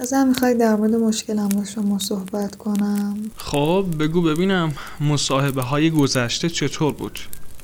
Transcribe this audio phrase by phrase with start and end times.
[0.00, 6.48] ازم می‌خوای در مورد مشکلم با شما صحبت کنم؟ خب بگو ببینم مصاحبه های گذشته
[6.48, 7.18] چطور بود؟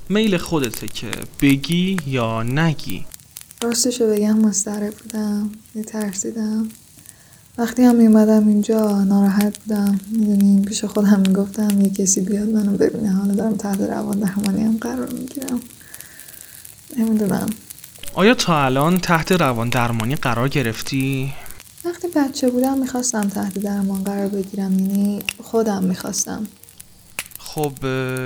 [0.09, 1.11] میل خودته که
[1.41, 3.07] بگی یا نگی؟
[3.63, 5.51] راستشو بگم مضطرب بودم
[5.87, 6.69] ترسیدم
[7.59, 10.01] وقتی هم میومدم اینجا ناراحت بودم.
[10.11, 13.13] می‌دونین پیش خودم می‌گفتم یه کسی بیاد منو ببینه.
[13.13, 15.61] حالا دارم تحت روان درمانی هم قرار می‌گیرم.
[16.99, 17.47] نمی‌دونم.
[18.15, 21.33] آیا تا الان تحت روان درمانی قرار گرفتی؟
[21.87, 26.47] وقتی بچه بودم می‌خواستم تحت درمان قرار بگیرم یعنی خودم می‌خواستم.
[27.39, 27.73] خب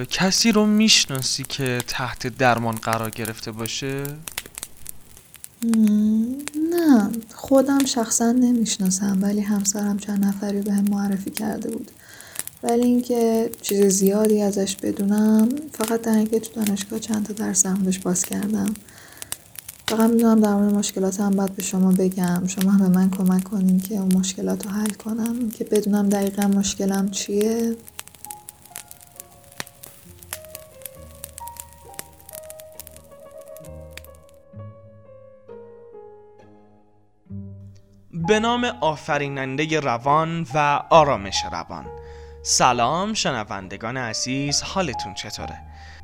[0.05, 4.03] کسی رو می‌شناسی که تحت درمان قرار گرفته باشه؟
[6.73, 11.91] نه خودم شخصا نمی‌شناسم ولی همسرم چند نفری به هم معرفی کرده بود.
[12.63, 17.99] ولی اینکه چیز زیادی ازش بدونم فقط در اینکه تو دانشگاه چند تا درس بهش
[17.99, 18.75] باز کردم.
[19.91, 22.47] فقط می‌دونم در مورد مشکلاتم باید به شما بگم.
[22.47, 26.43] شما هم به من کمک کنین که اون مشکلات رو حل کنم که بدونم دقیقا
[26.43, 27.77] مشکلم چیه.
[38.29, 41.87] به نام آفریننده روان و آرامش روان.
[42.43, 45.59] سلام شنوندگان عزیز حالتون چطوره؟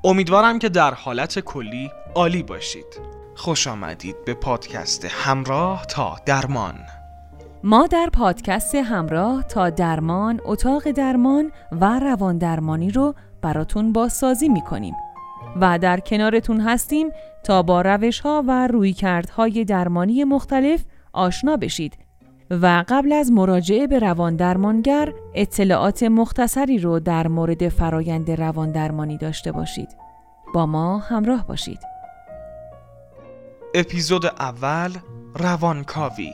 [0.04, 3.15] امیدوارم که در حالت کلی عالی باشید.
[3.36, 6.74] خوش آمدید به پادکست همراه تا درمان
[7.64, 14.94] ما در پادکست همراه تا درمان اتاق درمان و روان درمانی رو براتون بازسازی می‌کنیم
[15.60, 17.10] و در کنارتون هستیم
[17.44, 21.98] تا با روش ها و رویکردهای درمانی مختلف آشنا بشید
[22.50, 29.18] و قبل از مراجعه به روان درمانگر اطلاعات مختصری رو در مورد فرایند روان درمانی
[29.18, 29.88] داشته باشید.
[30.54, 31.95] با ما همراه باشید.
[33.78, 34.96] اپیزود اول
[35.34, 36.32] روانکاوی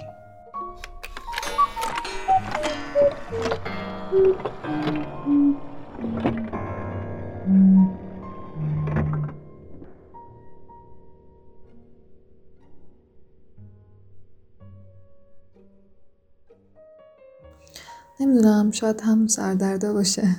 [18.21, 20.37] نمی‌دونم شاید هم سردرده باشه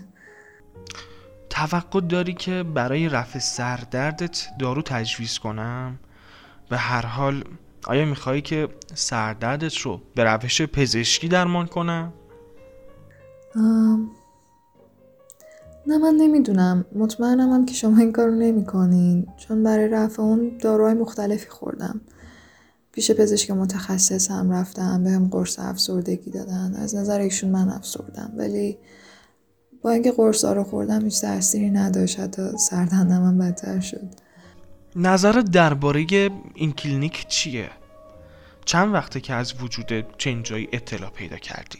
[1.49, 5.99] توقع داری که برای رفع سردردت دارو تجویز کنم؟
[6.69, 7.43] به هر حال
[7.87, 12.13] آیا میخوایی که سردردت رو به روش پزشکی درمان کنم؟
[15.87, 16.85] نه من نمی‌دونم.
[16.95, 22.01] مطمئنم هم که شما این کارو نمی چون برای رفع اون داروهای مختلفی خوردم.
[22.91, 26.75] پیش پزشک متخصص هم رفتم هم قرص افسردگی دادن.
[26.75, 28.77] از نظر ایشون من افسردم ولی
[29.81, 32.19] با اینکه قرص رو خوردم هیچ تأثیری نداشت.
[32.19, 34.22] حتی سردردم هم بدتر شد.
[34.95, 36.05] نظر درباره
[36.53, 37.69] این کلینیک چیه؟
[38.65, 41.79] چند وقته که از وجود چنین جایی اطلاع پیدا کردی؟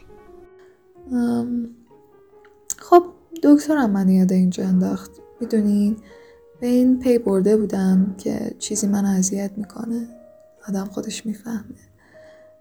[2.78, 3.04] خب
[3.44, 5.98] دکترم من یاد اینجا انداخت می‌دونین
[6.60, 10.08] به این پی برده بودم که چیزی من اذیت می‌کنه
[10.68, 11.76] آدم خودش می‌فهمه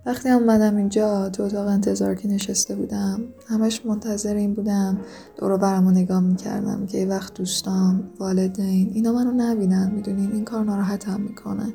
[0.06, 5.00] وقتی اومدم اینجا تو اتاق انتظار که نشسته بودم همش منتظر این بودم
[5.38, 11.20] دورو برمو نگاه می‌کردم که وقت دوستان والدین اینا منو نبینن می‌دونین؟ این کار ناراحتم
[11.20, 11.72] می‌کنه.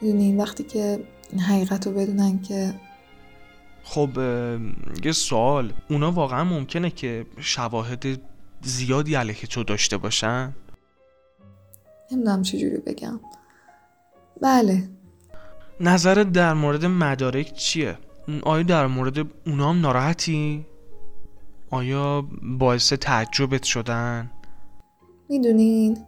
[0.00, 1.04] می‌دونین؟ وقتی که
[1.48, 2.74] حقیقت رو بدونن که
[3.84, 4.08] خب
[5.04, 5.72] یه سوال.
[5.90, 8.04] اونا واقعا ممکنه که شواهد
[8.62, 10.52] زیادی علیه تو داشته باشن؟
[12.12, 13.20] نمی‌دونم چجوری بگم.
[14.42, 14.88] بله.
[15.80, 17.98] نظرت در مورد مدارک چیه؟
[18.42, 20.66] آیا در مورد اونا هم ناراحتی؟
[21.70, 24.30] آیا باعث تعجبت شدن؟
[25.28, 25.98] می‌دونین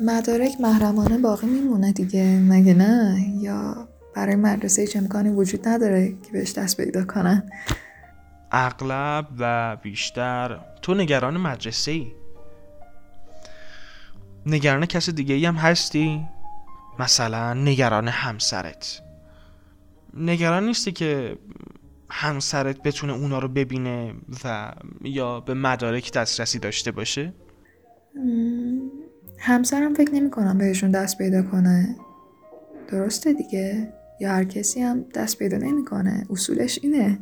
[0.00, 6.32] مدارک محرمانه باقی میمونه دیگه مگه نه یا برای مدرسه هیچ امکانی وجود نداره که
[6.32, 7.50] بهش دست پیدا کنن
[8.52, 12.12] اغلب و بیشتر تو نگران مدرسه ای
[14.46, 16.26] نگران کسی دیگه ای هم هستی؟
[16.98, 19.00] مثلا نگران همسرت.
[20.14, 21.38] نگران نیستی که
[22.10, 24.14] همسرت بتونه اونا رو ببینه
[24.44, 24.72] و
[25.02, 27.32] یا به مدارک دسترسی داشته باشه؟
[29.38, 31.96] همسرم فکر نمی کنم بهشون دست پیدا کنه.
[32.88, 33.92] درسته دیگه.
[34.20, 36.26] یا هر کسی هم دست پیدا نمی‌کنه.
[36.30, 37.18] اصولش اینه.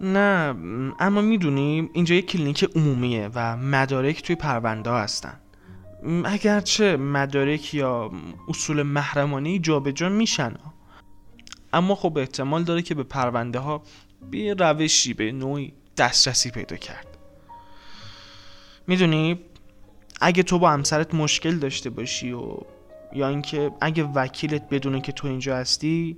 [0.00, 0.56] نه
[1.00, 5.40] اما می‌دونیم اینجا یه کلینیک عمومیه و مدارک توی پرونده هستن.
[6.24, 8.10] اگرچه مدارک یا
[8.48, 10.54] اصول محرمانه جابجا میشن.
[11.72, 13.82] اما خب احتمال داره که به پرونده ها
[14.30, 17.06] به روشی به نوعی دسترسی پیدا کرد.
[18.86, 19.40] می‌دونی
[20.20, 22.56] اگه تو با همسرت مشکل داشته باشی و
[23.12, 26.16] یا اینکه اگه وکیلت بدونه که تو اینجا هستی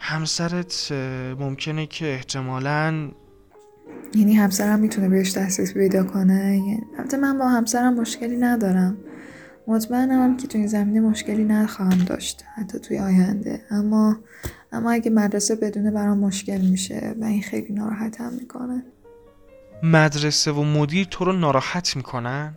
[0.00, 0.92] همسرت
[1.38, 3.10] ممکنه که احتمالا
[4.14, 8.96] یعنی همسرم می‌تونه بهش دسترسی پیدا کنه؟ یعنی البته من با همسرم مشکلی ندارم.
[9.66, 13.60] مطمئنم هم که تو این زمینه مشکلی نخواهم داشت حتی توی آینده.
[13.70, 14.16] اما
[14.72, 18.84] اما اگه مدرسه بدونه برام مشکل میشه و این خیلی ناراحتم می‌کنه.
[19.82, 22.56] مدرسه و مدیر تو رو ناراحت می‌کنن؟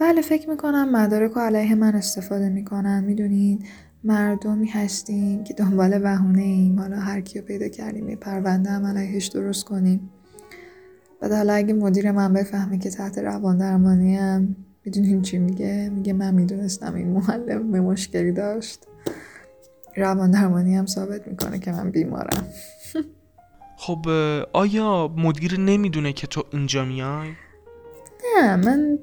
[0.00, 3.04] بله فکر می‌کنم مدارک و علیه من استفاده می‌کنن.
[3.04, 3.64] می‌دونین
[4.04, 6.80] مردمی هستیم که دنبال بهونه ایم.
[6.80, 10.10] حالا هر کیو پیدا کردیم یه پرونده هم علیهش درست کنیم.
[11.20, 16.12] بعد حالا اگه مدیر من بفهمه که تحت روان درمانی هم می‌دونین چی میگه؟ میگه
[16.12, 18.86] من می‌دونستم این معلم به مشکلی داشت.
[19.96, 22.48] روان درمانی هم ثابت می‌کنه که من بیمارم.
[23.76, 24.08] خب
[24.52, 27.28] آیا مدیر نمی‌دونه که تو اینجا میای؟
[28.36, 28.98] نه من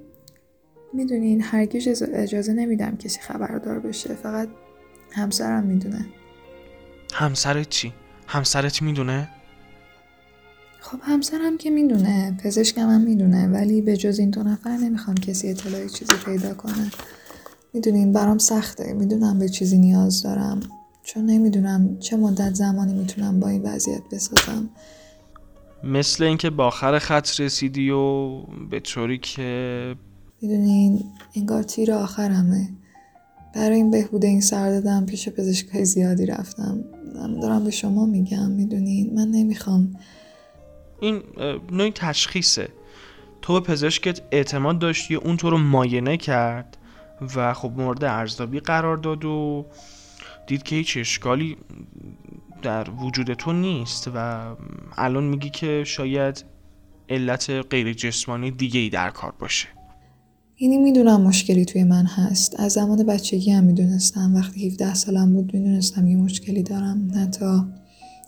[0.94, 4.14] می‌دونین هرگز اجازه نمیدم کسی خبردار بشه.
[4.14, 4.50] فقط
[5.12, 6.06] همسرم می‌دونه.
[7.14, 7.94] همسرت چی؟
[8.28, 9.30] همسرت می‌دونه؟
[10.80, 15.50] خب همسرم که می‌دونه پزشکم هم می‌دونه ولی به جز این دو نفر نمی‌خوام کسی
[15.50, 16.92] اطلاعی چیزی پیدا کنه.
[17.74, 20.60] می‌دونین برام سخته می‌دونم به چیزی نیاز دارم.
[21.04, 24.70] چون نمی‌دونم چه مدت زمانی می‌تونم با این وضعیت بسازم.
[25.84, 28.30] مثل اینکه با آخر خط رسیدی و
[28.70, 29.96] به طوری که
[30.42, 31.04] می‌دونین
[31.36, 32.70] انگار تیر آخرمه.
[33.56, 36.84] برای این بهبود این سر دادم پیش پزشکای زیادی رفتم.
[37.42, 39.96] دارم به شما میگم می‌دونین؟ من نمی‌خوام.
[41.00, 41.22] این
[41.72, 42.70] نوعی تشخیصه.
[43.42, 46.78] تو به پزشکت اعتماد داشتی اون تو رو ماینه کرد
[47.36, 49.66] و خب مورد ارزیابی قرار داد و
[50.48, 51.58] دید که هیچ اشکالی
[52.62, 54.46] در وجود تو نیست و
[54.98, 56.44] الان میگی که شاید
[57.10, 59.68] علت غیر جسمانی دیگه ای در کار باشه.
[60.62, 62.60] یعنی می‌دونم مشکلی توی من هست.
[62.60, 64.36] از زمان بچگی هم می‌دونستم.
[64.36, 67.12] وقتی 17 سالم بود می‌دونستم یه مشکلی دارم.
[67.16, 67.62] حتی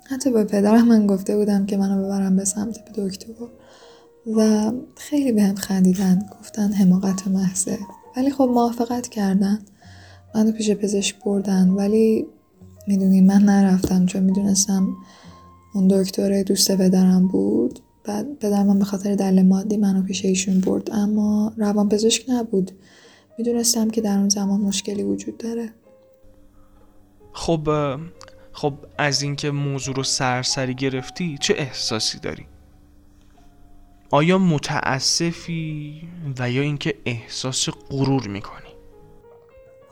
[0.03, 3.27] حتی به پدرم من گفته بودم که منو ببرم به سمت به دکتر.
[4.35, 6.25] و خیلی بهم خندیدن.
[6.39, 7.77] گفتن حماقت محضه.
[8.17, 9.59] ولی خب موافقت کردن.
[10.35, 11.69] منو پیش پزشک بردن.
[11.69, 12.25] ولی
[12.87, 14.87] می‌دونی من نرفتم چون می‌دونستم
[15.75, 17.79] اون دکتر دوست پدرم بود.
[18.03, 22.71] بعد پدرم من به خاطر دل مادی منو پیش ایشون برد اما روان پزشک نبود
[23.37, 25.69] می‌دونستم که در اون زمان مشکلی وجود داره
[27.33, 27.69] خب
[28.51, 32.45] خب از اینکه موضوع رو سرسری گرفتی چه احساسی داری؟
[34.11, 36.01] آیا متاسفی
[36.39, 38.73] و یا اینکه احساس غرور می‌کنی؟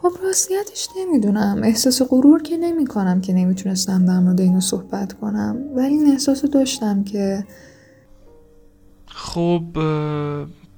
[0.02, 5.58] خب راستیتش نمی‌دونم احساس غرور که نمی کنم که نمی‌تونستم در مورد اینو صحبت کنم
[5.76, 7.46] ولی این احساس داشتم که
[9.14, 9.64] خب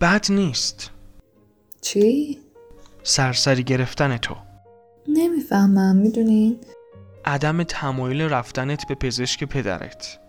[0.01, 0.89] بد نیست.
[1.81, 2.37] چی؟
[3.03, 4.35] سرسری گرفتن تو.
[5.07, 6.57] نمی‌فهمم می‌دونین
[7.25, 10.19] عدم تمایل رفتنت به پزشک پدرت.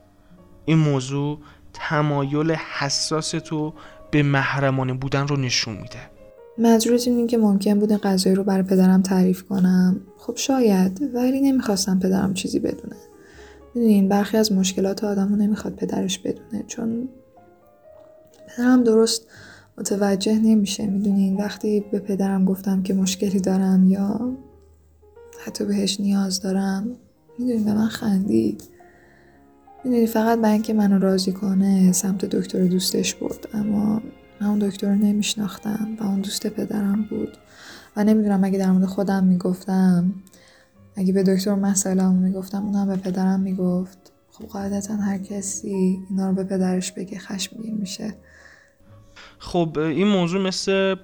[0.64, 1.38] این موضوع
[1.72, 3.74] تمایل حساس تو
[4.10, 6.10] به محرمانه بودن رو نشون میده.
[6.58, 10.00] مجبورت این که ممکن بوده غذایی رو برای پدرم تعریف کنم.
[10.18, 12.96] خب شاید ولی نمی‌خواستم پدرم چیزی بدونه.
[13.74, 17.08] می‌دونین برخی از مشکلات آدم رو نمی‌خواد پدرش بدونه چون
[18.48, 19.26] پدرم درست
[19.78, 20.86] متوجه نمیشه.
[20.86, 24.36] می‌دونین وقتی به پدرم گفتم که مشکلی دارم یا
[25.46, 26.96] حتی بهش نیاز دارم
[27.38, 28.62] می‌دونین به من خندید.
[29.84, 34.02] می‌دونی فقط برای اینکه منو راضی کنه سمت دکتر دوستش برد اما
[34.40, 37.36] من اون دکتر رو نمیشناختم و اون دوست پدرم بود.
[37.96, 40.14] و نمی‌دونم اگه در مورد خودم می‌گفتم
[40.96, 43.98] اگه به دکتر مسئله می‌گفتم اونم به پدرم می‌گفت.
[44.30, 48.14] خب قاعدتا هر کسی اینا رو به پدرش بگه خشمگین میشه.
[49.44, 50.96] خب این موضوع مثل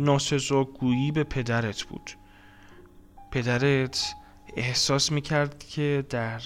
[0.00, 2.10] ناسزاگویی به پدرت بود
[3.30, 4.14] پدرت
[4.56, 6.40] احساس می‌کرد که در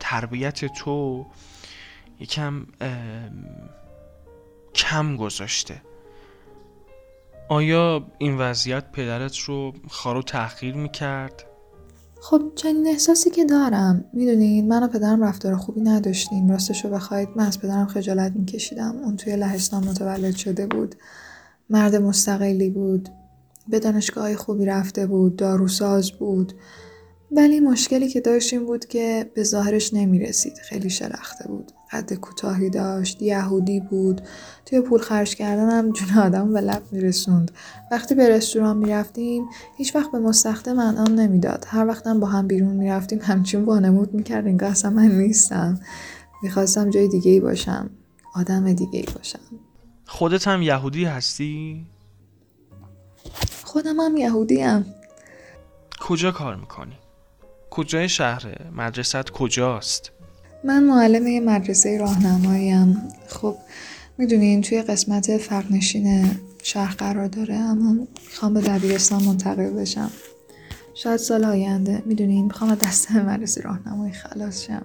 [0.00, 1.26] تربیت تو
[2.20, 2.66] یکم
[4.74, 5.82] کم گذاشته
[7.48, 11.46] آیا این وضعیت پدرت رو خارو تحقیر می‌کرد؟
[12.26, 16.50] خب چنین احساسی که دارم می‌دونید من و پدرم رفتار خوبی نداشتیم.
[16.50, 18.96] راستش رو بخواید من از پدرم خجالت میکشیدم.
[19.04, 20.94] اون توی لهستان متولد شده بود.
[21.70, 23.08] مرد مستقلی بود.
[23.68, 25.36] به دانشگاه خوبی رفته بود.
[25.36, 26.52] داروساز بود.
[27.32, 30.54] ولی مشکلی که داشتیم بود که به ظاهرش نمی رسید.
[30.58, 31.72] خیلی شلخته بود.
[31.94, 33.22] قد کوتاهی داشت.
[33.22, 34.20] یهودی بود.
[34.66, 37.50] توی پول خرج کردن هم جون آدم به لب می رسوند.
[37.90, 39.44] وقتی به رستوران می رفتیم
[39.76, 41.64] هیچ وقت به مستخدم انعام نمی‌داد.
[41.68, 45.80] هر وقتم با هم بیرون می رفتیم همچین وانمود می کرد انگار اصلا من نیستم.
[46.42, 47.90] می‌خواستم جای دیگه ای باشم.
[48.34, 49.38] آدم دیگه ای باشم.
[50.06, 51.86] خودت هم یهودی هستی؟
[53.64, 54.84] خودم هم یهودی هم.
[56.00, 56.98] کجا کار می‌کنی؟
[57.70, 60.12] کجای شهره؟ مدرسه کجاست؟
[60.64, 63.02] من معلم یه مدرسه راهنماییم.
[63.28, 63.56] خب
[64.18, 66.30] می‌دونین توی قسمت فقنشین
[66.62, 67.92] شهر قرار داره اما
[68.26, 70.10] می‌خوام به دبیرستان منتقل بشم.
[70.94, 72.02] شاید سال آینده.
[72.06, 74.82] می‌دونین می‌خوام از دست مدرسه راهنمایی خلاص شم.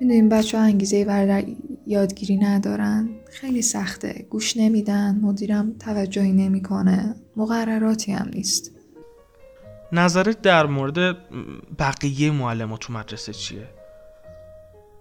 [0.00, 1.56] می‌دونین بچه ها انگیزه برای
[1.86, 3.08] یادگیری ندارن.
[3.30, 4.26] خیلی سخته.
[4.30, 5.18] گوش نمیدن.
[5.22, 7.14] مدیرم توجهی نمی‌کنه.
[7.36, 8.70] مقرراتی هم نیست.
[9.92, 11.16] نظرت در مورد
[11.78, 13.77] بقیه معلم تو مدرسه چیه؟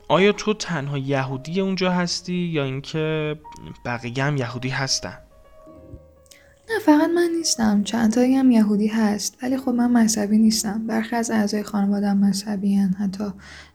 [0.10, 3.36] آیا تو تنها یهودی اونجا هستی یا اینکه
[3.86, 5.18] بقیه هم یهودی هستن؟
[6.70, 7.84] نه فقط من نیستم.
[7.84, 9.38] چند تایی هم یهودی هست.
[9.44, 10.88] ولی خب من مذهبی نیستم.
[10.88, 12.94] برخی از اعضای خانوادم مذهبی هن.
[13.00, 13.24] حتی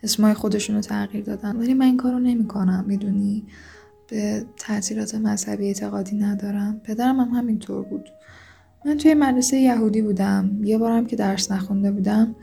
[0.03, 1.57] اسمای خودشون رو تغییر دادن.
[1.57, 3.45] ولی من این کارو نمی‌کنم می‌دونی.
[4.09, 6.81] به تعطیلات مذهبی اعتقادی ندارم.
[6.85, 8.09] پدرم هم همینطور بود.
[8.85, 10.65] من توی مدرسه یهودی بودم.
[10.65, 12.35] یه بارم که درس نخونده بودم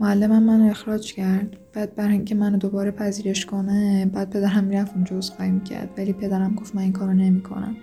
[0.00, 5.16] معلمم منو اخراج کرد بعد برای اینکه منو دوباره پذیرش کنه بعد پدرم می‌رفت اونجا
[5.16, 7.76] عذرخواهی می‌کرد ولی پدرم گفت من این کارو نمی‌کنم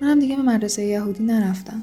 [0.00, 1.82] منم دیگه به مدرسه یهودی نرفتم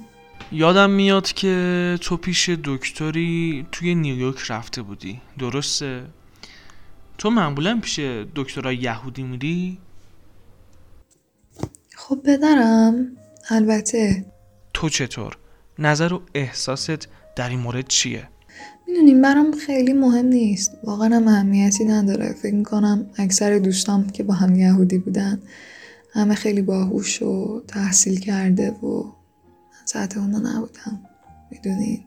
[0.51, 6.03] یادم میاد که تو پیش دکتری توی نیویورک رفته بودی درسته؟
[7.17, 7.99] تو معمولا پیش
[8.35, 9.77] دکترای یهودی میری؟
[11.95, 13.07] خب پدرم
[13.49, 14.25] البته
[14.73, 15.37] تو چطور؟
[15.79, 18.27] نظر و احساست در این مورد چیه؟
[18.87, 20.71] می‌دونیم برام خیلی مهم نیست.
[20.83, 22.33] واقعا هم اهمیتی نداره.
[22.33, 25.41] فکر می‌کنم اکثر دوستام که با هم یهودی بودن
[26.13, 29.03] همه خیلی باهوش و تحصیل کرده و
[29.85, 30.99] ساعت اونا نبودم.
[31.51, 32.03] می‌دونین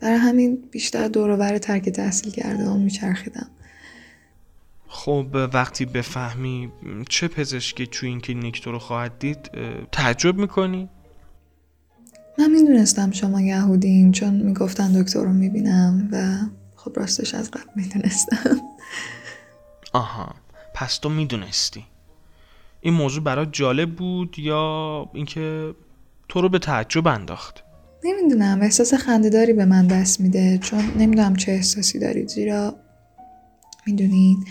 [0.00, 3.46] برای همین بیشتر دور ترک تحصیل کرده و میچرخیدم.
[4.88, 6.72] خب وقتی بفهمی
[7.08, 9.50] چه پزشکی توی این کلینیک تو رو خواهد دید
[9.92, 10.88] تعجب می‌کنی؟
[12.38, 16.38] من می‌دونستم شما یهودین چون می‌گفتن دکتر رو می‌بینم و
[16.76, 18.56] خب راستش از قبل می‌دونستم.
[19.92, 20.34] آها
[20.74, 21.84] پس تو می‌دونستی.
[22.80, 25.74] این موضوع برای جالب بود یا اینکه
[26.28, 27.64] تو رو به تعجب انداخت؟
[28.04, 32.28] نمی‌دونم احساس خندهداری به من دست میده چون نمی‌دونم چه احساسی دارید.
[32.28, 32.74] زیرا
[33.86, 34.44] می‌دونین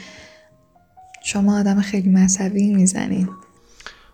[1.23, 3.29] شما آدم خیلی مذهبی می‌زنین.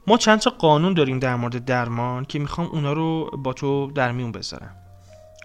[0.07, 4.11] ما چند تا قانون داریم در مورد درمان که می‌خوام اونا رو با تو در
[4.11, 4.75] میون بذارم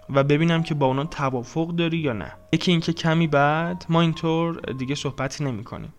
[0.09, 2.31] و ببینم که با اونا توافق داری یا نه.
[2.51, 5.93] یکی اینکه کمی بعد ما اینطور دیگه صحبتی نمی کنیم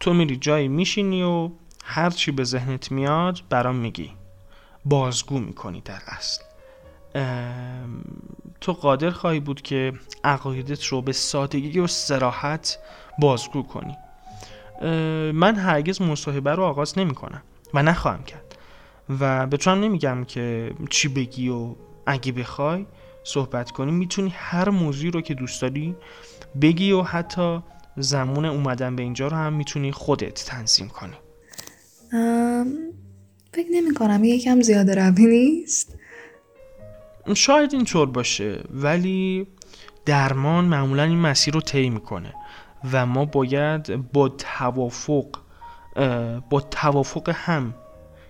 [0.00, 1.50] تو میری جایی میشینی و
[1.84, 4.10] هر چی به ذهنت میاد برام میگی.
[4.84, 6.42] بازگو می‌کنی در اصل.
[8.60, 9.92] تو قادر خواهی بود که
[10.24, 12.78] عقایدت رو به سادگی و سراحت
[13.18, 13.96] بازگو کنی.
[15.32, 17.42] من هرگز مصاحبه رو آغاز نمی کنم
[17.74, 18.58] و نخواهم کرد.
[19.20, 21.74] و به تو هم نمیگم که چی بگی و
[22.06, 22.86] اگه بخوای
[23.24, 25.96] صحبت کنی می‌تونی هر موضوعی رو که دوست داری
[26.60, 27.60] بگی و حتی
[27.96, 31.16] زمان اومدن به اینجا رو هم می‌تونی خودت تنظیم کنی.
[33.52, 35.98] فکر نمی کنم یکم زیاده روی نیست.
[37.34, 39.46] شاید اینطور باشه ولی
[40.04, 42.34] درمان معمولا این مسیر رو طی می‌کنه
[42.92, 45.26] و ما باید با توافق
[46.50, 47.74] با توافق هم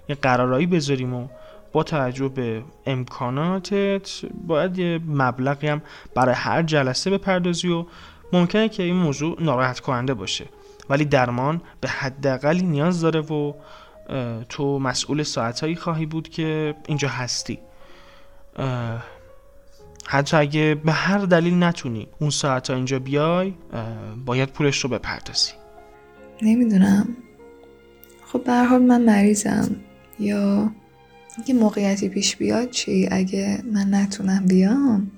[0.08, 1.28] یه قرارایی بذاریم و
[1.72, 4.10] با توجه به امکاناتت
[4.46, 5.82] باید یه مبلغی هم
[6.14, 7.86] برای هر جلسه بپردازی و
[8.32, 10.44] ممکنه که این موضوع ناراحت کننده باشه.
[10.90, 13.52] ولی درمان به حداقلی نیاز داره و
[14.48, 17.58] تو مسئول ساعتهایی خواهی بود که اینجا هستی.
[20.06, 23.54] حتی اگه به هر دلیل نتونی اون ساعت ها اینجا بیای
[24.26, 25.52] باید پولش رو بپردازی.
[26.42, 27.16] نمی‌دونم.
[28.36, 29.76] خب به حال من مریضم.
[30.18, 30.70] یا
[31.38, 35.10] اگه موقعیتی پیش بیاد چی؟ اگه من نتونم بیام؟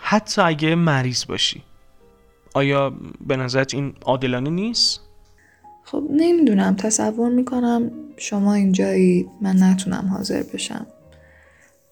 [0.00, 1.62] حتی اگه مریض باشی.
[2.54, 2.92] آیا
[3.26, 5.00] به نظرت این عادلانه نیست؟
[5.84, 6.76] خب نمی‌دونم.
[6.76, 10.86] تصور می‌کنم شما اینجایی من نتونم حاضر بشم.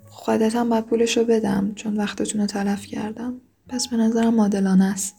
[0.05, 3.35] خودتم باید پولش رو بدم چون وقتتون رو تلف کردم.
[3.69, 5.15] پس به نظرم عادلانه است.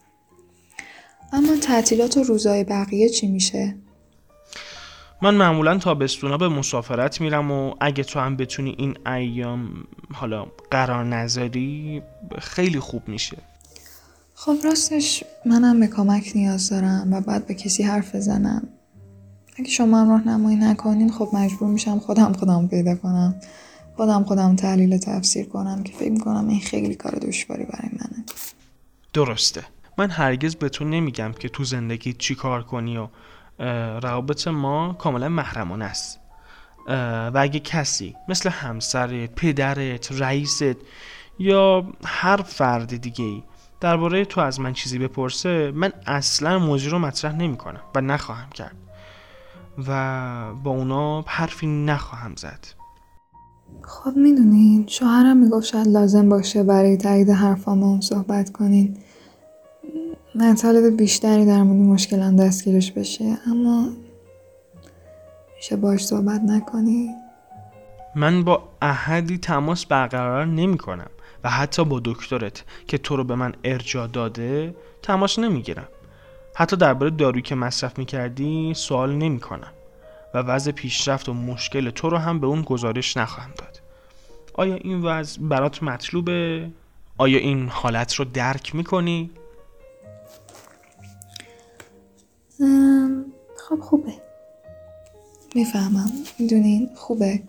[1.33, 3.75] اما تعطیلات و روزای بقیه چی میشه؟
[5.23, 11.05] من معمولا تابستونا به مسافرت میرم و اگه تو هم بتونی این ایام حالا قرار
[11.05, 12.01] نذاری
[12.39, 13.37] خیلی خوب میشه.
[14.35, 18.67] خب راستش منم به کمک نیاز دارم و باید به کسی حرف بزنم.
[19.59, 23.35] اگه شما هم راهنمایی نکنین خب مجبور میشم خودم خودم پیدا کنم.
[23.95, 28.23] خودم خودم تحلیل تفسیر کنم که فکر می‌کنم این خیلی کار دشواری برای منه.
[29.13, 29.63] درسته.
[29.97, 33.07] من هرگز به تو نمیگم که تو زندگی چی کار کنی و
[34.03, 36.19] روابط ما کاملا محرمانه است.
[36.87, 40.75] و اگه کسی مثل همسرت، پدرت، رئیست
[41.39, 43.43] یا هر فرد دیگه ای
[43.81, 48.49] درباره تو از من چیزی بپرسه من اصلا موضوع رو مطرح نمی کنم و نخواهم
[48.49, 48.75] کرد.
[49.87, 52.67] و با اونا حرفی نخواهم زد.
[53.81, 58.97] خب می‌دونین شوهرم می‌گفت شاید لازم باشه برای تایید حرفامون صحبت کنین.
[60.35, 63.89] مطالب بیشتری در مورد مشکلم دستگیرش بشه اما
[65.55, 67.09] میشه باش صحبت نکنی
[68.15, 71.09] من با احدی تماس برقرار نمی کنم
[71.43, 75.87] و حتی با دکترت که تو رو به من ارجا داده تماس نمی‌گیرم
[76.55, 79.71] حتی درباره دارویی که مصرف می‌کردی سوال نمی کنم
[80.33, 83.81] و وضع پیشرفت و مشکل تو رو هم به اون گزارش نخواهم داد
[84.53, 86.69] آیا این وضع برات مطلوبه؟
[87.17, 89.29] آیا این حالت رو درک می‌کنی؟
[93.69, 94.13] خب خوبه.
[95.55, 96.11] می‌فهمم.
[96.39, 97.41] می‌دونین خوبه.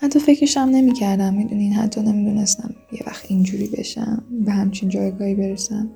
[0.00, 5.90] حتی فکرشم نمی کردم می‌دونین حتی نمی‌دونستم یه وقت اینجوری بشم به همچین جایگاهی برسم.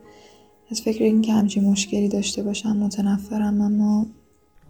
[0.70, 4.06] از فکر اینکه همچین مشکلی داشته باشم متنفرم اما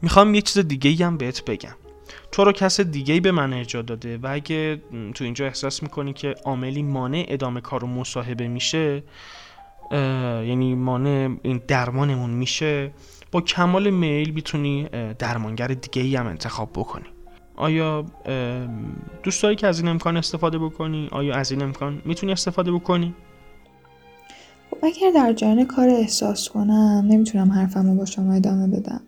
[0.02, 1.74] می‌خوام یه چیز دیگه هم بهت بگم.
[2.32, 4.82] تو رو کس دیگه به من ارجا داده و اگه
[5.14, 9.02] تو اینجا احساس می‌کنی که عاملی مانع ادامه کار و مصاحبه میشه
[9.92, 12.90] یعنی مانع این درمانمون میشه
[13.32, 17.04] با کمال میل می‌تونی درمانگر دیگه ای هم انتخاب بکنی
[17.56, 18.04] آیا
[19.22, 23.14] دوست داری که از این امکان استفاده بکنی؟ آیا از این امکان می‌تونی استفاده بکنی؟
[24.70, 29.00] خب اگر در جریان کار احساس کنم نمی‌تونم حرفم رو با شما ادامه بدم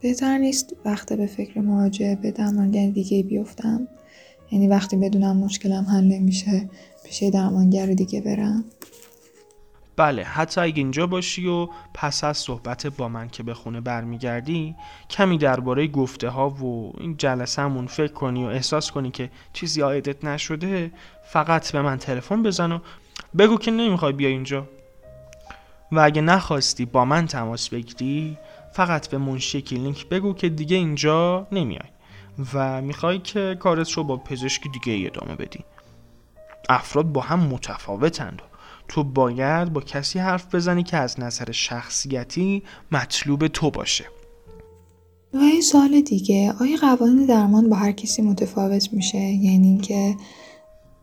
[0.00, 3.88] بهتر نیست وقت به فکر مواجهه به درمانگر دیگه بیفتم
[4.50, 6.70] یعنی وقتی بدونم مشکلم حل نمیشه
[7.04, 8.64] پیش درمانگر دیگه برم
[9.98, 14.74] بله حتی اگه اینجا باشی و پس از صحبت با من که به خونه برمیگردی
[15.10, 20.24] کمی درباره گفته ها و این جلسهمون فکر کنی و احساس کنی که چیزی آیدت
[20.24, 20.92] نشده
[21.24, 22.78] فقط به من تلفن بزن و
[23.38, 24.68] بگو که نمی‌خوای بیا اینجا.
[25.92, 28.38] و اگه نخواستی با من تماس بگیری
[28.72, 31.88] فقط به منشی کلینیک بگو که دیگه اینجا نمیای
[32.54, 35.64] و می‌خوای که کارت رو با پزشک دیگه ادامه بدی.
[36.68, 38.42] افراد با هم متفاوتند
[38.88, 44.04] تو باید با کسی حرف بزنی که از نظر شخصیتی مطلوب تو باشه.
[45.34, 50.16] و این سوال دیگه آیا قوانین درمان با هر کسی متفاوت میشه؟ یعنی اینکه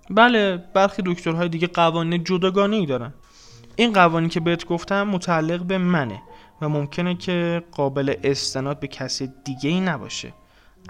[0.09, 3.13] بله برخی دکترهای دیگه قوانین جداگانه ای دارن.
[3.75, 6.21] این قوانین که بهت گفتم متعلق به منه
[6.61, 10.33] و ممکنه که قابل استناد به کسی دیگه ای نباشه.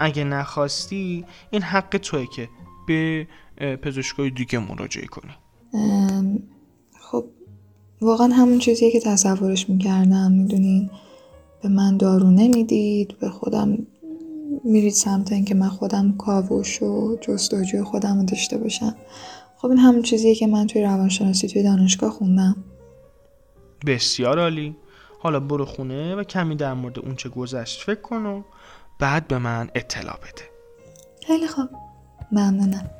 [0.00, 2.48] اگه نخواستی این حق توی که
[2.86, 3.26] به
[3.82, 5.32] پزشکای دیگه مراجعه کنی.
[8.00, 10.90] واقعا همون چیزیه که تصورش می‌کردم می‌دونین
[11.62, 13.78] به من دارو نمی‌دید به خودم
[14.64, 18.96] میرید سمت اینکه من خودم کاوش و جستجوی خودم رو داشته باشم.
[19.56, 22.56] خب این همون چیزیه که من توی روانشناسی توی دانشگاه خوندم.
[23.86, 24.76] بسیار عالی.
[25.20, 28.42] حالا برو خونه و کمی در مورد اون چه گذشت فکر کن و
[29.00, 30.42] بعد به من اطلاع بده.
[31.26, 31.68] خیلی خوب.
[32.32, 32.90] ممنونم.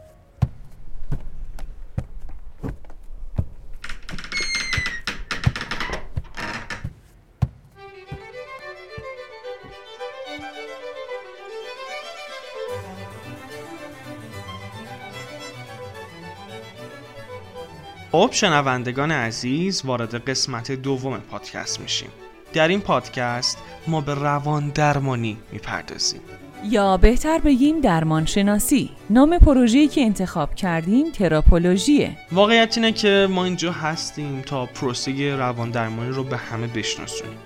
[18.17, 22.09] خب شنوندگان عزیز وارد قسمت دوم پادکست میشیم.
[22.53, 26.21] در این پادکست ما به روان درمانی می‌پردازیم.
[26.65, 32.17] یا بهتر بگیم درمان شناسی نام پروژه‌ای که انتخاب کردیم تراپولوژیه.
[32.33, 37.39] واقعیت اینه که ما اینجا هستیم تا پروسه روان درمانی رو به همه بشناسونیم.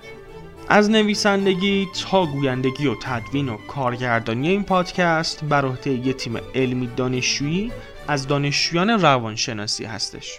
[0.68, 6.88] از نویسندگی تا گویندگی و تدوین و کارگردانی این پادکست بر عهده یه تیم علمی
[6.96, 7.72] دانشجویی
[8.09, 10.38] از دانشجویان روانشناسی هستش.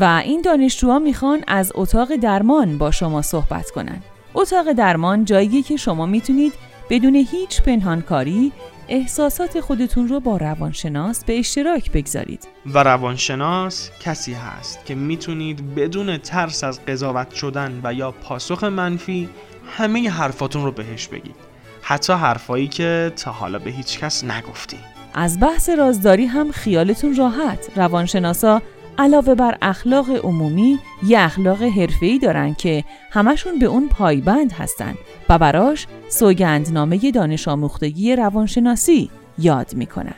[0.00, 4.02] و این دانشجوها می‌خوان از اتاق درمان با شما صحبت کنن.
[4.34, 6.52] اتاق درمان جاییه که شما می‌تونید
[6.90, 8.52] بدون هیچ پنهانکاری
[8.88, 12.48] احساسات خودتون رو با روانشناس به اشتراک بگذارید.
[12.66, 19.28] و روانشناس کسی هست که می‌تونید بدون ترس از قضاوت شدن و یا پاسخ منفی
[19.66, 21.36] همه حرفاتون رو بهش بگید.
[21.82, 24.76] حتی حرفایی که تا حالا به هیچ کس نگفتی.
[25.14, 27.70] از بحث رازداری هم خیالتون راحت.
[27.76, 28.62] روانشناسا
[28.98, 34.94] علاوه بر اخلاق عمومی یه اخلاق حرفه‌ای دارن که همشون به اون پایبند هستن
[35.28, 40.14] و براش سوگندنامه دانش آموختگی روانشناسی یاد می‌کنن.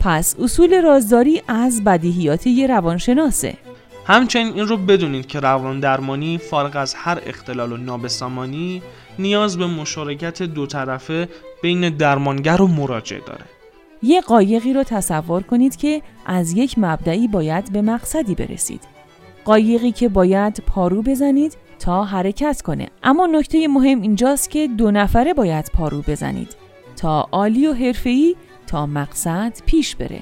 [0.00, 3.54] پس اصول رازداری از بدیهیات یه روانشناسه.
[4.06, 8.82] همچنین این رو بدونید که روان درمانی فارغ از هر اختلال و نابسامانی
[9.18, 11.28] نیاز به مشارکت دو طرفه
[11.62, 13.44] بین درمانگر و مراجع داره.
[14.02, 18.82] یه قایقی رو تصور کنید که از یک مبدعی باید به مقصدی برسید.
[19.44, 22.88] قایقی که باید پارو بزنید تا حرکت کنه.
[23.02, 26.56] اما نکته مهم اینجاست که دو نفره باید پارو بزنید
[26.96, 28.36] تا عالی و حرفه‌ای
[28.66, 30.20] تا مقصد پیش بره.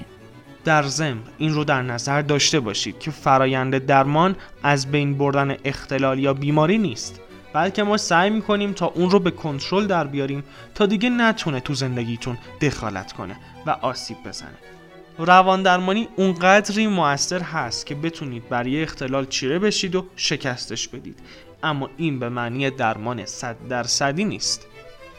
[0.65, 6.19] در ضمن این رو در نظر داشته باشید که فرایند درمان از بین بردن اختلال
[6.19, 7.21] یا بیماری نیست.
[7.53, 10.43] بلکه ما سعی می‌کنیم تا اون رو به کنترل در بیاریم
[10.75, 13.35] تا دیگه نتونه تو زندگیتون دخالت کنه
[13.65, 14.57] و آسیب بزنه.
[15.17, 21.19] روان درمانی اونقدری موثر هست که بتونید برای اختلال چیره بشید و شکستش بدید.
[21.63, 24.67] اما این به معنی درمان صد درصدی نیست.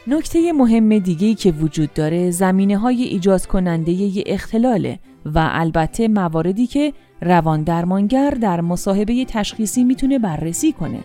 [0.07, 6.67] نکته مهم دیگه که وجود داره زمینه های ایجاد کننده ی اختلاله و البته مواردی
[6.67, 10.99] که روان درمانگر در مصاحبه تشخیصی می‌تونه بررسی کنه.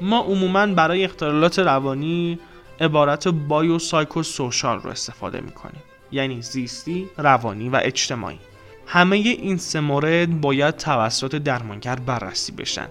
[0.00, 2.38] ما عموما برای اختلالات روانی
[2.80, 5.82] عبارت بایو سایکو سوشال رو استفاده می‌کنیم.
[6.12, 8.38] یعنی زیستی، روانی و اجتماعی.
[8.86, 12.86] همه این سه مورد باید توسط درمانگر بررسی بشن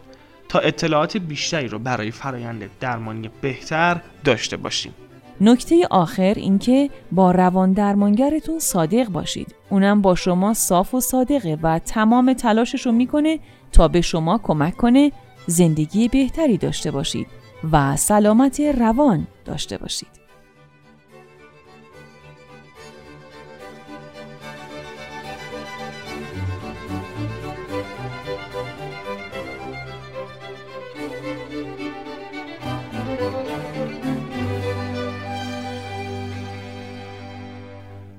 [0.49, 4.93] تا اطلاعات بیشتری رو برای فرایند درمانی بهتر داشته باشیم.
[5.41, 9.55] نکته آخر اینکه با روان درمانگرتون صادق باشید.
[9.69, 13.39] اونم با شما صاف و صادقه و تمام تلاشش رو می‌کنه
[13.71, 15.11] تا به شما کمک کنه
[15.49, 17.27] زندگی بهتری داشته باشید
[17.71, 20.07] و سلامت روان داشته باشید.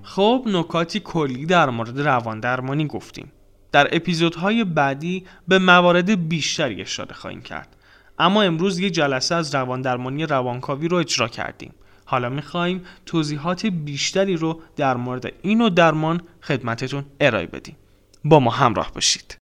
[0.02, 3.32] خب نکاتی کلی در مورد روان درمانی گفتیم
[3.72, 7.76] در اپیزودهای بعدی به موارد بیشتری اشاره خواهیم کرد.
[8.18, 11.74] اما امروز یه جلسه از روان درمانی روانکاوی رو اجرا کردیم.
[12.04, 17.76] حالا می‌خواهیم توضیحات بیشتری رو در مورد این و درمان خدمتتون ارائه بدیم.
[18.24, 19.39] با ما همراه باشید.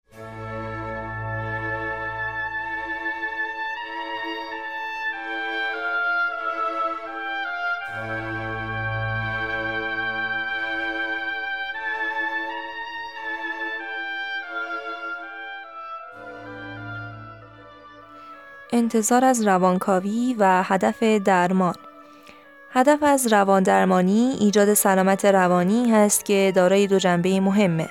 [18.75, 21.75] انتظار از روانکاوی و هدف درمان.
[22.69, 27.89] هدف از روان درمانی ایجاد سلامت روانی هست که دارای دو جنبه مهمه.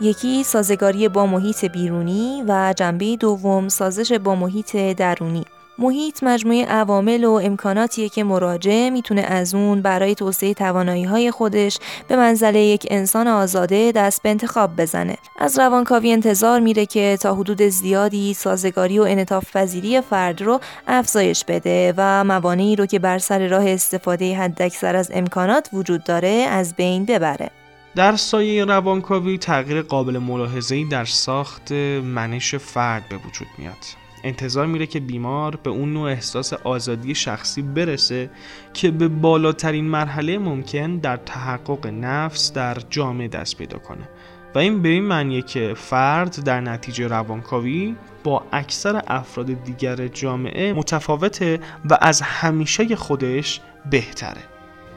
[0.00, 5.44] یکی سازگاری با محیط بیرونی و جنبه دوم سازش با محیط درونی.
[5.78, 11.78] محیط مجموعه عوامل و امکاناتیه که مراجع می‌تونه از اون برای توسعه توانایی های خودش
[12.08, 15.16] به منزله یک انسان آزاده دست به انتخاب بزنه.
[15.38, 21.44] از روانکاوی انتظار میره که تا حدود زیادی سازگاری و انطاف پذیری فرد رو افزایش
[21.44, 26.74] بده و موانعی رو که بر سر راه استفاده حداکثر از امکانات وجود داره از
[26.74, 27.50] بین ببره.
[27.96, 34.03] در سایه روانکاوی تغییر قابل ملاحظه‌ای در ساخت منش فرد به وجود میاد.
[34.24, 38.30] انتظار میره که بیمار به اون نوع احساس آزادی شخصی برسه
[38.72, 44.08] که به بالاترین مرحله ممکن در تحقق نفس در جامعه دست پیدا کنه.
[44.54, 50.72] و این به این معنیه که فرد در نتیجه روانکاوی با اکثر افراد دیگر جامعه
[50.72, 51.60] متفاوته
[51.90, 53.60] و از همیشه خودش
[53.90, 54.42] بهتره.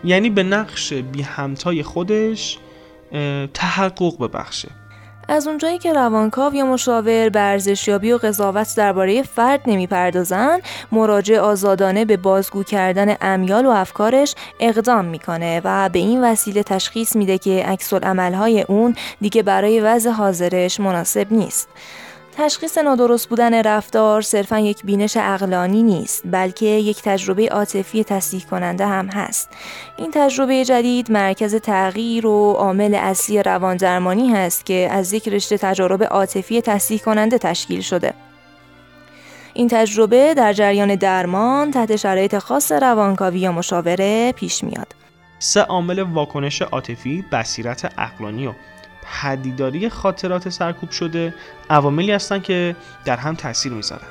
[0.03, 2.57] یعنی به نقش بی همتای خودش
[3.53, 4.69] تحقق ببخشه.
[5.29, 10.59] از اونجایی که روانکاو یا مشاور به ارزشیابی و قضاوت درباره فرد نمی‌پردازن
[10.91, 17.15] مراجع آزادانه به بازگو کردن امیال و افکارش اقدام می‌کنه و به این وسیله تشخیص
[17.15, 21.69] میده که عکس عملهای اون دیگه برای وضع حاضرش مناسب نیست.
[22.37, 28.87] تشخیص نادرست بودن رفتار صرفا یک بینش اقلانی نیست بلکه یک تجربه عاطفی تصدیق کننده
[28.87, 29.49] هم هست.
[29.97, 35.57] این تجربه جدید مرکز تغییر و عامل اصلی روان درمانی هست که از یک رشته
[35.57, 38.13] تجارب عاطفی تصدیق کننده تشکیل شده.
[39.53, 44.95] این تجربه در جریان درمان تحت شرایط خاص روانکاوی یا مشاوره پیش میاد.
[45.39, 48.53] سه عامل واکنش عاطفی بصیرت اقلانی و
[49.11, 51.33] پدیداری خاطرات سرکوب شده
[51.69, 54.07] عواملی هستند که در هم تاثیر می‌ذارن.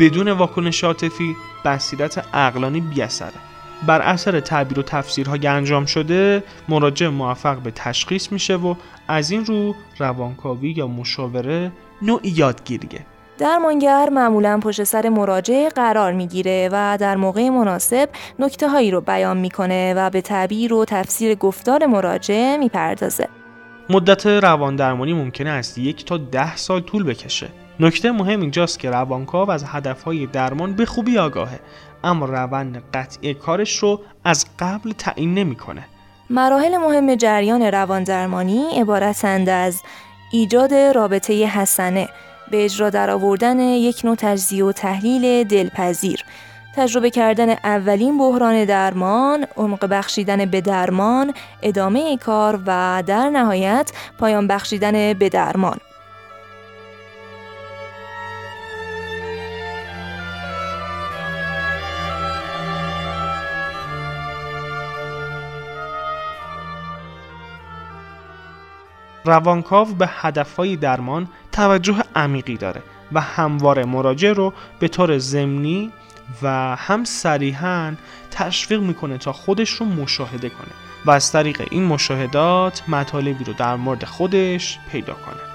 [0.00, 3.32] بدون واکنش عاطفی بصیرت عقلانی بیاثره.
[3.86, 8.74] بر اثر تعبیر و تفسیرها انجام شده مراجع موفق به تشخیص میشه و
[9.08, 13.06] از این رو روانکاوی یا مشاوره نوعی یادگیریه.
[13.38, 19.36] درمانگر معمولا پشت سر مراجع قرار می‌گیره و در موقع مناسب نکته هایی رو بیان
[19.36, 23.28] می‌کنه و به تعبیر و تفسیر گفتار مراجع می‌پردازه.
[23.90, 27.48] مدت روان درمانی ممکنه از یک تا ده سال طول بکشه.
[27.80, 31.60] نکته مهم اینجاست که روانکاو از هدفهای درمان به خوبی آگاهه
[32.04, 35.84] اما روند قطعی کارش رو از قبل تعیین نمی‌کنه.
[36.30, 39.82] مراحل مهم جریان روان درمانی عبارتند از
[40.32, 42.08] ایجاد رابطه حسنه
[42.50, 46.24] به اجرا درآوردن یک نوع تجزیه و تحلیل دلپذیر.
[46.78, 54.46] تجربه کردن اولین بحران درمان، عمق بخشیدن به درمان، ادامه کار و در نهایت پایان
[54.46, 55.78] بخشیدن به درمان.
[69.24, 75.92] روانکاو به هدفهای درمان توجه عمیقی داره و همواره مراجع رو به طور ضمنی
[76.42, 77.94] و هم صریحا
[78.30, 80.72] تشویق می‌کنه تا خودش رو مشاهده کنه
[81.06, 85.48] و از طریق این مشاهدات مطالبی رو در مورد خودش پیدا کنه.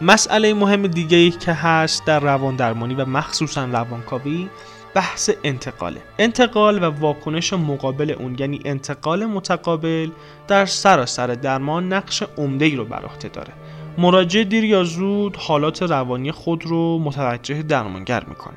[0.00, 4.48] مسئله مهم دیگه ای که هست در روان درمانی و مخصوصا روانکاوی
[4.94, 6.02] بحث انتقاله.
[6.18, 10.10] انتقال و واکنش مقابل اون یعنی انتقال متقابل
[10.48, 13.52] در سراسر درمان نقش عمده ای رو بر عهده داره.
[13.98, 18.56] مراجع دیر یا زود حالات روانی خود رو متوجه درمانگر می‌کنه.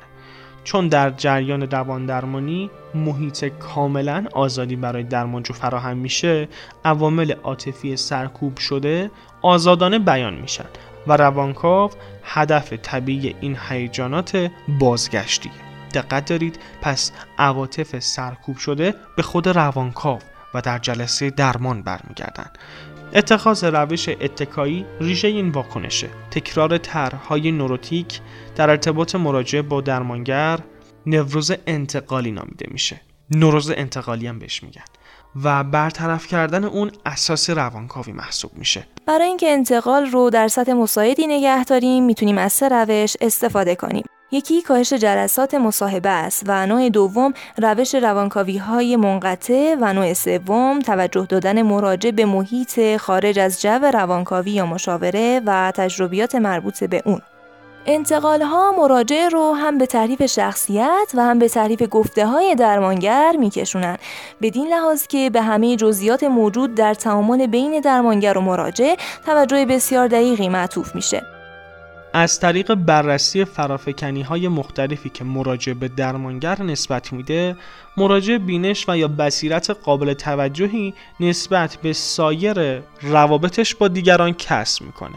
[0.64, 6.48] چون در جریان روان درمانی محیط کاملا آزادی برای درمانجو فراهم میشه
[6.84, 9.10] عوامل عاطفی سرکوب شده
[9.42, 10.64] آزادانه بیان میشن
[11.06, 11.90] و روانکاو
[12.24, 15.52] هدف طبیعی این هیجانات بازگشتیه
[15.94, 20.18] دقت دارید؟ پس عواطف سرکوب شده به خود روانکاو.
[20.56, 22.50] و در جلسه درمان برمیگردن
[23.14, 26.08] اتخاذ روش اتکایی ریشه این واکنشه.
[26.30, 28.20] تکرار طرحهای نوروتیک
[28.56, 30.58] در ارتباط مراجعه با درمانگر
[31.06, 33.00] نوروز انتقالی نامیده میشه.
[33.30, 34.84] نوروز انتقالی هم بهش میگن.
[35.44, 38.86] و برطرف کردن اون اساس روانکاوی محسوب میشه.
[39.06, 44.04] برای اینکه انتقال رو در سطح مساعدی نگه داریم می‌تونیم از سه روش استفاده کنیم.
[44.30, 50.80] یکی کاهش جلسات مصاحبه است و نوع دوم روش روانکاوی های منقطع و نوع سوم
[50.80, 57.02] توجه دادن مراجع به محیط خارج از جو روانکاوی یا مشاوره و تجربیات مربوط به
[57.04, 57.20] اون.
[57.86, 63.36] انتقال ها مراجع رو هم به تعریف شخصیت و هم به تعریف گفته های درمانگر
[63.38, 63.96] میکشونن
[64.42, 68.94] بدین لحاظ که به همه جزئیات موجود در تعامل بین درمانگر و مراجع
[69.26, 71.35] توجه بسیار دقیقی معطوف میشه
[72.18, 77.56] از طریق بررسی فرافکنی های مختلفی که مراجع به درمانگر نسبت میده
[77.96, 85.16] مراجع بینش و یا بصیرت قابل توجهی نسبت به سایر روابطش با دیگران کسب می‌کنه.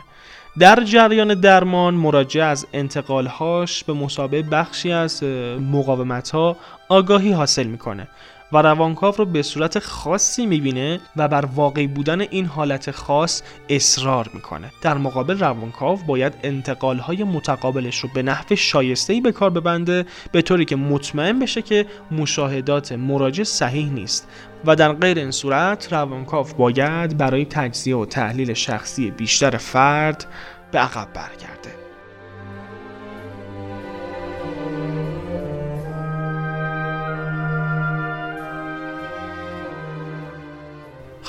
[0.60, 5.24] در جریان درمان مراجع از انتقالهاش به مسابقه بخشی از
[5.72, 6.58] مقاومت ها
[6.90, 8.08] آگاهی حاصل می‌کنه.
[8.52, 14.30] و روانکاو رو به صورت خاصی می‌بینه و بر واقعی بودن این حالت خاص اصرار
[14.34, 14.72] می‌کنه.
[14.82, 20.66] در مقابل روانکاو باید انتقالهای متقابلش رو به نحو شایسته‌ای به کار ببنده به طوری
[20.66, 24.28] که مطمئن بشه که مشاهدات مراجع صحیح نیست.
[24.66, 30.26] و در غیر این صورت روانکاو باید برای تجزیه و تحلیل شخصی بیشتر فرد
[30.72, 31.79] به عقب برگرده.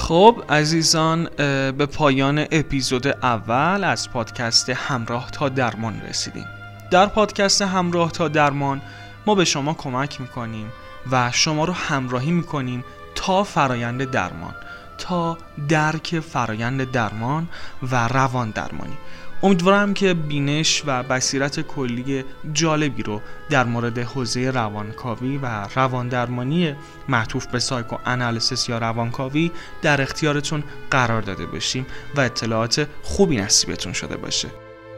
[0.01, 1.25] خب عزیزان
[1.73, 6.47] به پایان اپیزود اول از پادکست همراه تا درمان رسیدیم.
[6.91, 8.83] در پادکست همراه تا درمان
[9.27, 10.73] ما به شما کمک می‌کنیم
[11.11, 12.85] و شما رو همراهی می‌کنیم
[13.15, 14.55] تا فرایند درمان
[14.99, 17.49] تا درک فرایند درمان
[17.83, 18.99] و روان درمانی.
[19.43, 26.75] امیدوارم که بینش و بصیرت کلی جالبی رو در مورد حوزه روانکاوی و رواندرمانی
[27.09, 29.51] معطوف به سایکو انالیسیس یا روانکاوی
[29.83, 34.49] در اختیارتون قرار داده باشیم و اطلاعات خوبی نصیبتون شده باشه.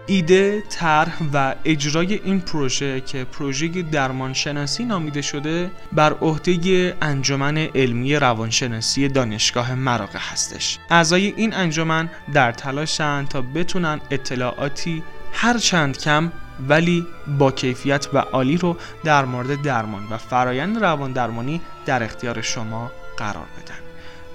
[0.07, 8.17] ایده، طرح و اجرای این پروژه که پروژه درمانشناسی نامیده شده بر عهده انجمن علمی
[8.17, 10.79] روانشناسی دانشگاه مراغه هستش.
[10.91, 16.33] اعضای این انجمن در تلاشن تا بتونن اطلاعاتی هر چند کم
[16.69, 17.07] ولی
[17.39, 22.93] با کیفیت و عالی رو در مورد درمان و فرایند روان درمانی در اختیار شما
[23.17, 23.79] قرار بدن.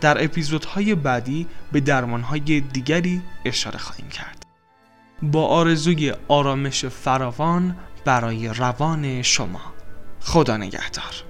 [0.01, 4.46] در اپیزودهای بعدی به درمانهای دیگری اشاره خواهیم کرد.
[5.21, 9.61] با آرزوی آرامش فراوان برای روان شما.
[10.19, 11.26] خدا نگهدار.